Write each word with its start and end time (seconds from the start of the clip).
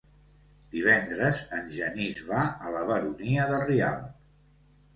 Divendres 0.75 1.41
en 1.59 1.69
Genís 1.75 2.23
va 2.31 2.41
a 2.49 2.73
la 2.79 2.83
Baronia 2.89 3.47
de 3.55 3.63
Rialb. 3.69 4.13